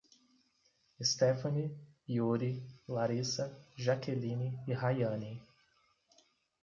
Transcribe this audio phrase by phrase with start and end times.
[1.03, 1.65] Estefane,
[2.15, 2.51] Iuri,
[2.89, 3.45] Larisa,
[3.77, 5.33] Jakeline e Raiane